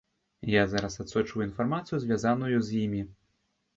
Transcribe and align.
Я 0.51 0.61
зараз 0.71 0.95
адсочваю 1.03 1.47
інфармацыю, 1.49 2.01
звязаную 2.07 2.57
з 2.71 2.83
імі. 2.85 3.01